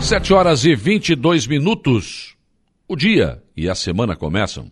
[0.00, 2.34] Sete horas e 22 minutos.
[2.86, 4.70] O dia e a semana começam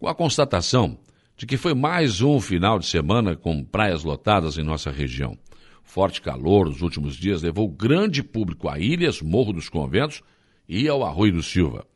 [0.00, 0.98] com a constatação
[1.36, 5.38] de que foi mais um final de semana com praias lotadas em nossa região.
[5.84, 10.22] Forte calor nos últimos dias levou grande público a ilhas, Morro dos Conventos
[10.68, 11.86] e ao Arroio do Silva.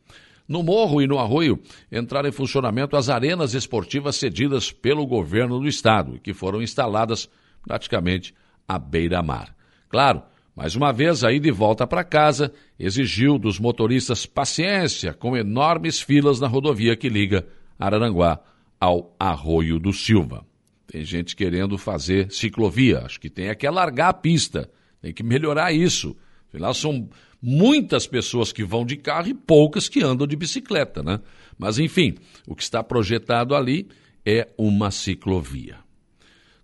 [0.47, 1.59] No Morro e no Arroio
[1.91, 7.27] entraram em funcionamento as arenas esportivas cedidas pelo governo do estado, que foram instaladas
[7.61, 8.33] praticamente
[8.67, 9.53] à beira-mar.
[9.89, 10.23] Claro,
[10.59, 16.01] mais uma vez, a ida e volta para casa exigiu dos motoristas paciência com enormes
[16.01, 17.47] filas na rodovia que liga
[17.79, 18.41] Araranguá
[18.77, 20.45] ao Arroio do Silva.
[20.85, 24.69] Tem gente querendo fazer ciclovia, acho que tem que alargar a pista,
[25.01, 26.13] tem que melhorar isso.
[26.49, 27.09] Afinal, são
[27.41, 31.21] muitas pessoas que vão de carro e poucas que andam de bicicleta, né?
[31.57, 33.87] Mas, enfim, o que está projetado ali
[34.25, 35.77] é uma ciclovia.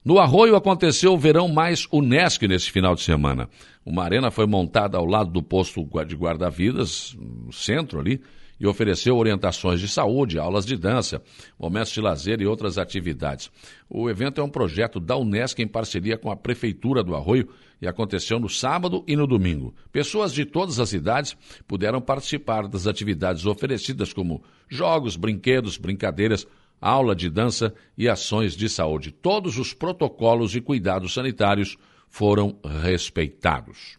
[0.05, 3.49] No Arroio aconteceu o verão mais Unesc nesse final de semana.
[3.83, 8.21] Uma arena foi montada ao lado do posto de guarda-vidas, no centro ali,
[8.59, 11.23] e ofereceu orientações de saúde, aulas de dança,
[11.59, 13.49] momentos de lazer e outras atividades.
[13.89, 17.49] O evento é um projeto da Unesc em parceria com a Prefeitura do Arroio
[17.81, 19.73] e aconteceu no sábado e no domingo.
[19.91, 21.35] Pessoas de todas as idades
[21.67, 26.45] puderam participar das atividades oferecidas, como jogos, brinquedos, brincadeiras,
[26.79, 29.11] aula de dança e ações de saúde.
[29.11, 31.77] Todos os protocolos e cuidados sanitários
[32.09, 33.97] foram respeitados.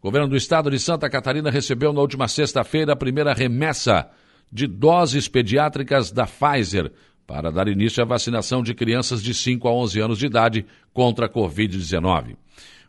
[0.00, 4.08] O governo do estado de Santa Catarina recebeu na última sexta-feira a primeira remessa
[4.50, 6.92] de doses pediátricas da Pfizer
[7.26, 10.64] para dar início à vacinação de crianças de 5 a 11 anos de idade
[10.94, 12.36] contra a Covid-19.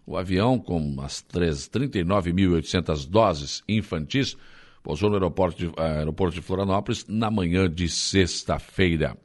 [0.05, 4.37] O avião, com as 39.800 doses infantis,
[4.83, 9.17] pousou no aeroporto de, eh, aeroporto de Florianópolis na manhã de sexta-feira.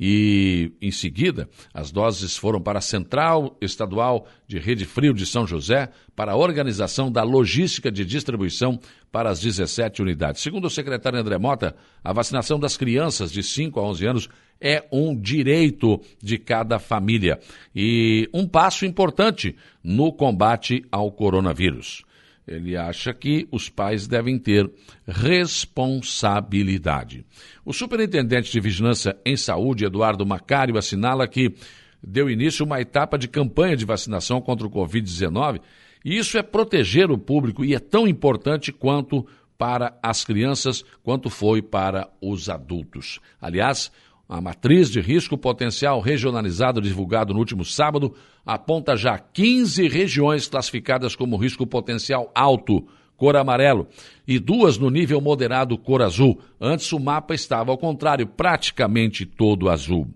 [0.00, 5.44] E, em seguida, as doses foram para a Central Estadual de Rede Frio de São
[5.44, 8.78] José para a organização da logística de distribuição
[9.10, 10.40] para as 17 unidades.
[10.40, 14.28] Segundo o secretário André Mota, a vacinação das crianças de 5 a 11 anos
[14.60, 17.40] é um direito de cada família
[17.74, 22.04] e um passo importante no combate ao coronavírus.
[22.48, 24.70] Ele acha que os pais devem ter
[25.06, 27.26] responsabilidade.
[27.64, 31.54] O superintendente de Vigilância em Saúde, Eduardo Macário, assinala que
[32.02, 35.60] deu início uma etapa de campanha de vacinação contra o Covid-19
[36.04, 39.26] e isso é proteger o público e é tão importante quanto
[39.58, 43.18] para as crianças quanto foi para os adultos.
[43.40, 43.90] Aliás,
[44.28, 51.16] a matriz de risco potencial regionalizado divulgado no último sábado aponta já 15 regiões classificadas
[51.16, 52.86] como risco potencial alto,
[53.18, 53.88] cor amarelo,
[54.26, 56.40] e duas no nível moderado, cor azul.
[56.60, 60.06] Antes o mapa estava ao contrário, praticamente todo azul.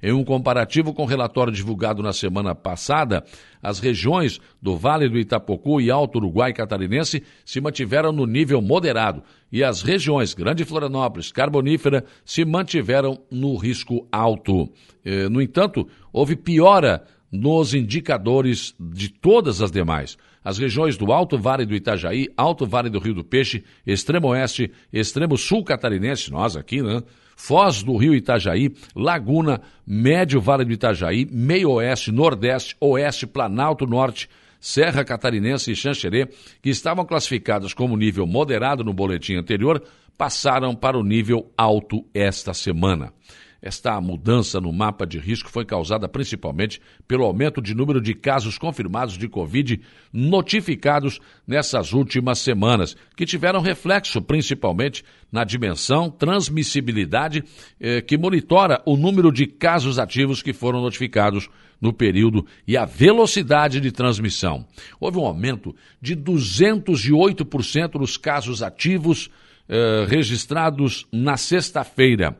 [0.00, 3.24] Em um comparativo com o relatório divulgado na semana passada,
[3.60, 9.22] as regiões do Vale do Itapocu e Alto Uruguai Catarinense se mantiveram no nível moderado
[9.50, 14.70] e as regiões Grande Florianópolis, Carbonífera se mantiveram no risco alto.
[15.04, 20.18] Eh, no entanto, houve piora nos indicadores de todas as demais.
[20.44, 24.70] As regiões do Alto Vale do Itajaí, Alto Vale do Rio do Peixe, Extremo Oeste,
[24.92, 27.02] Extremo Sul Catarinense, nós aqui, né?
[27.34, 34.28] Foz do Rio Itajaí, Laguna, Médio Vale do Itajaí, Meio Oeste, Nordeste, Oeste, Planalto Norte,
[34.60, 36.28] Serra Catarinense e Xanxerê,
[36.60, 39.82] que estavam classificadas como nível moderado no boletim anterior,
[40.16, 43.12] passaram para o nível alto esta semana.
[43.62, 48.58] Esta mudança no mapa de risco foi causada principalmente pelo aumento de número de casos
[48.58, 49.80] confirmados de Covid
[50.12, 57.44] notificados nessas últimas semanas, que tiveram reflexo principalmente na dimensão transmissibilidade
[57.78, 61.48] eh, que monitora o número de casos ativos que foram notificados
[61.80, 64.66] no período e a velocidade de transmissão.
[64.98, 69.30] Houve um aumento de 208% nos casos ativos
[69.68, 72.36] eh, registrados na sexta-feira.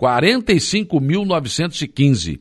[0.00, 2.40] 45.915.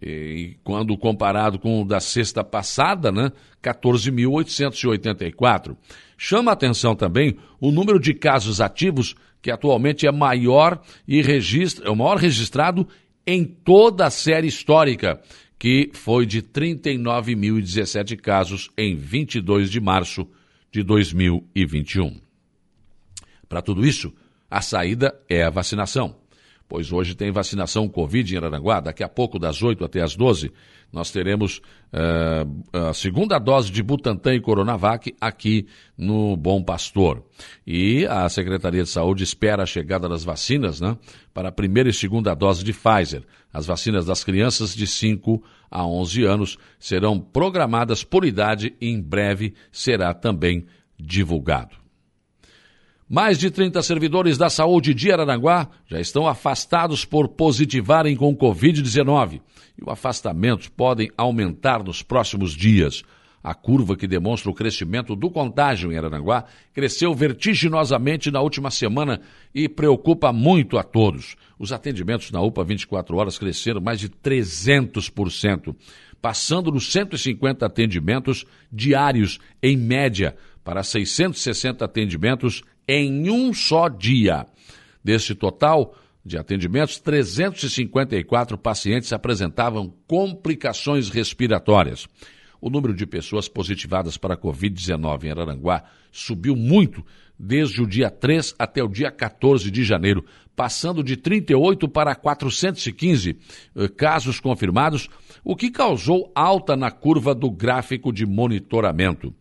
[0.00, 3.32] E quando comparado com o da sexta passada, né,
[3.62, 5.76] 14.884.
[6.16, 11.90] Chama atenção também o número de casos ativos, que atualmente é maior e registra, é
[11.90, 12.86] o maior registrado
[13.26, 15.20] em toda a série histórica,
[15.58, 20.28] que foi de 39.017 casos em 22 de março
[20.70, 22.20] de 2021.
[23.48, 24.12] Para tudo isso,
[24.50, 26.16] a saída é a vacinação
[26.68, 28.80] pois hoje tem vacinação Covid em Araranguá.
[28.80, 30.52] Daqui a pouco, das 8 até as 12,
[30.92, 31.62] nós teremos
[31.92, 35.66] uh, a segunda dose de Butantan e Coronavac aqui
[35.96, 37.24] no Bom Pastor.
[37.66, 40.96] E a Secretaria de Saúde espera a chegada das vacinas né,
[41.32, 43.22] para a primeira e segunda dose de Pfizer.
[43.52, 49.00] As vacinas das crianças de 5 a 11 anos serão programadas por idade e em
[49.00, 50.66] breve será também
[50.98, 51.87] divulgado.
[53.08, 59.40] Mais de 30 servidores da saúde de Araranguá já estão afastados por positivarem com Covid-19
[59.78, 63.02] e os afastamentos podem aumentar nos próximos dias.
[63.42, 66.44] A curva que demonstra o crescimento do contágio em Araranguá
[66.74, 69.22] cresceu vertiginosamente na última semana
[69.54, 71.34] e preocupa muito a todos.
[71.58, 75.74] Os atendimentos na UPA 24 horas cresceram mais de 300%,
[76.20, 84.46] passando dos 150 atendimentos diários em média para 660 atendimentos em um só dia.
[85.04, 85.94] Deste total,
[86.24, 92.08] de atendimentos, 354 pacientes apresentavam complicações respiratórias.
[92.60, 97.04] O número de pessoas positivadas para a Covid-19 em Araranguá subiu muito
[97.38, 100.24] desde o dia 3 até o dia 14 de janeiro,
[100.56, 103.38] passando de 38 para 415
[103.76, 105.08] eh, casos confirmados,
[105.44, 109.32] o que causou alta na curva do gráfico de monitoramento.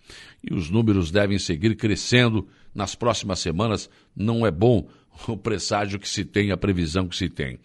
[0.43, 3.89] E os números devem seguir crescendo nas próximas semanas.
[4.15, 4.87] Não é bom
[5.27, 7.59] o presságio que se tem, a previsão que se tem.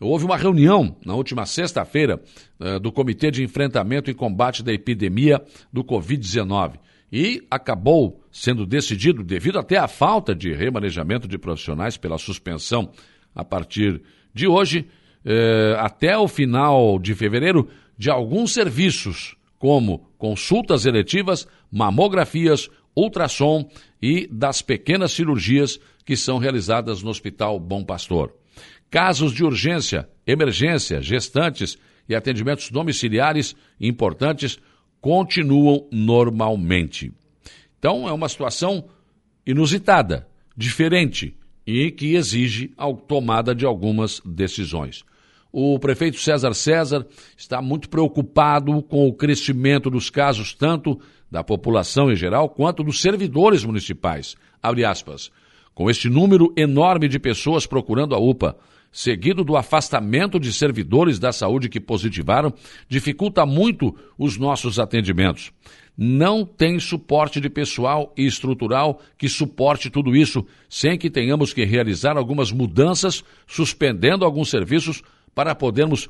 [0.00, 2.22] Houve uma reunião na última sexta-feira
[2.60, 5.42] uh, do Comitê de Enfrentamento e Combate da Epidemia
[5.72, 6.74] do Covid-19
[7.10, 12.92] e acabou sendo decidido, devido até à falta de remanejamento de profissionais pela suspensão
[13.34, 14.00] a partir
[14.32, 14.86] de hoje,
[15.24, 23.68] uh, até o final de fevereiro, de alguns serviços, como consultas eletivas, mamografias, ultrassom
[24.00, 28.34] e das pequenas cirurgias que são realizadas no Hospital Bom Pastor.
[28.90, 31.76] Casos de urgência, emergência, gestantes
[32.08, 34.58] e atendimentos domiciliares importantes
[35.00, 37.12] continuam normalmente.
[37.78, 38.88] Então, é uma situação
[39.46, 41.36] inusitada, diferente
[41.66, 45.04] e que exige a tomada de algumas decisões.
[45.52, 47.06] O prefeito César César
[47.36, 51.00] está muito preocupado com o crescimento dos casos, tanto
[51.30, 54.36] da população em geral quanto dos servidores municipais.
[54.62, 55.30] Abre aspas.
[55.74, 58.56] Com este número enorme de pessoas procurando a UPA,
[58.90, 62.52] seguido do afastamento de servidores da saúde que positivaram,
[62.88, 65.52] dificulta muito os nossos atendimentos.
[65.96, 71.64] Não tem suporte de pessoal e estrutural que suporte tudo isso, sem que tenhamos que
[71.64, 75.02] realizar algumas mudanças, suspendendo alguns serviços
[75.34, 76.08] para podermos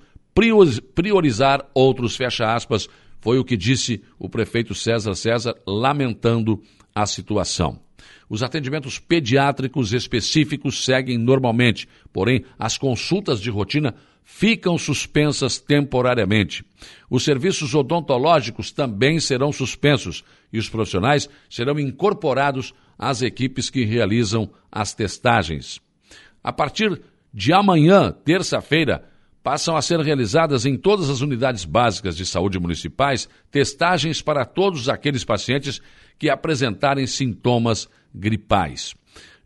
[0.94, 2.88] priorizar outros, fecha aspas,
[3.20, 6.62] foi o que disse o prefeito César César, lamentando
[6.94, 7.80] a situação.
[8.28, 16.62] Os atendimentos pediátricos específicos seguem normalmente, porém, as consultas de rotina ficam suspensas temporariamente.
[17.08, 20.22] Os serviços odontológicos também serão suspensos
[20.52, 25.80] e os profissionais serão incorporados às equipes que realizam as testagens.
[26.44, 27.00] A partir
[27.32, 29.08] de amanhã, terça-feira,
[29.48, 34.90] passam a ser realizadas em todas as unidades básicas de saúde municipais testagens para todos
[34.90, 35.80] aqueles pacientes
[36.18, 38.94] que apresentarem sintomas gripais.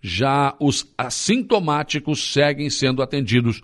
[0.01, 3.63] Já os assintomáticos seguem sendo atendidos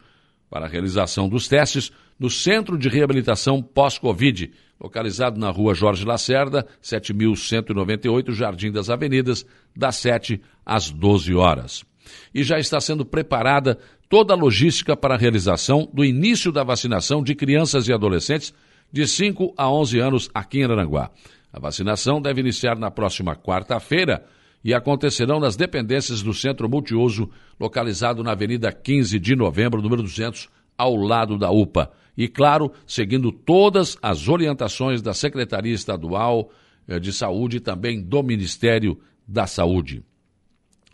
[0.49, 6.64] para a realização dos testes no Centro de Reabilitação Pós-Covid, localizado na rua Jorge Lacerda,
[6.81, 9.44] 7198, Jardim das Avenidas,
[9.75, 11.85] das 7 às 12 horas.
[12.32, 13.76] E já está sendo preparada
[14.08, 18.55] toda a logística para a realização do início da vacinação de crianças e adolescentes
[18.93, 21.10] de 5 a 11 anos aqui em Aranguá.
[21.52, 24.25] A vacinação deve iniciar na próxima quarta-feira
[24.64, 27.30] e acontecerão nas dependências do Centro Multiuso,
[27.61, 31.90] localizado na Avenida 15 de Novembro, número 200, ao lado da UPA.
[32.16, 36.50] E, claro, seguindo todas as orientações da Secretaria Estadual
[36.87, 40.02] eh, de Saúde e também do Ministério da Saúde.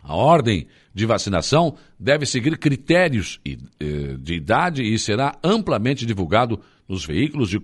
[0.07, 7.03] A ordem de vacinação deve seguir critérios eh, de idade e será amplamente divulgado nos
[7.03, 7.59] veículos de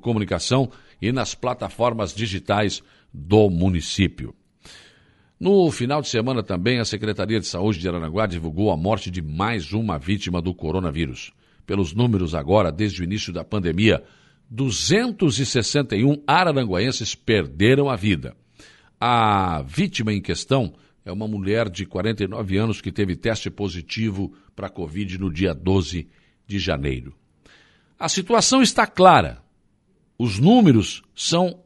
[0.00, 0.70] comunicação
[1.02, 2.82] e nas plataformas digitais
[3.12, 4.34] do município.
[5.38, 9.20] No final de semana também, a Secretaria de Saúde de Aranaguá divulgou a morte de
[9.20, 11.30] mais uma vítima do coronavírus.
[11.66, 14.02] Pelos números agora, desde o início da pandemia,
[14.48, 18.34] 261 araranguaenses perderam a vida.
[18.98, 20.72] A vítima em questão
[21.04, 25.54] é uma mulher de 49 anos que teve teste positivo para a Covid no dia
[25.54, 26.08] 12
[26.46, 27.14] de janeiro.
[27.98, 29.42] A situação está clara.
[30.18, 31.60] Os números são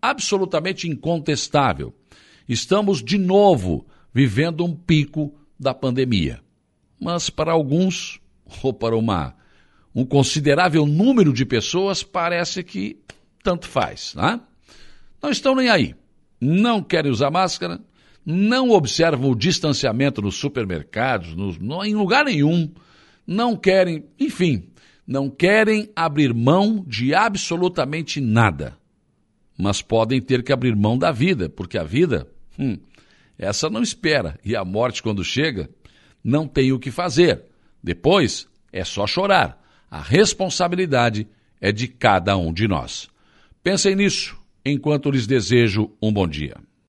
[0.00, 1.92] absolutamente incontestáveis
[2.48, 6.40] estamos de novo vivendo um pico da pandemia.
[7.00, 8.20] Mas para alguns,
[8.62, 9.34] ou para uma,
[9.94, 12.98] um considerável número de pessoas, parece que
[13.42, 14.14] tanto faz.
[14.14, 14.40] Né?
[15.22, 15.94] Não estão nem aí.
[16.40, 17.80] Não querem usar máscara,
[18.26, 22.72] não observam o distanciamento nos supermercados, nos, no, em lugar nenhum,
[23.24, 24.68] não querem, enfim,
[25.06, 28.76] não querem abrir mão de absolutamente nada.
[29.56, 32.26] Mas podem ter que abrir mão da vida, porque a vida
[32.58, 32.76] hum,
[33.38, 34.38] essa não espera.
[34.44, 35.70] E a morte, quando chega,
[36.22, 37.44] não tem o que fazer.
[37.82, 39.62] Depois é só chorar.
[39.88, 41.28] A responsabilidade
[41.60, 43.08] é de cada um de nós.
[43.62, 46.56] Pensem nisso enquanto lhes desejo um bom dia.